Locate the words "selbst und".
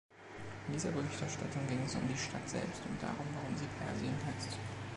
2.49-2.99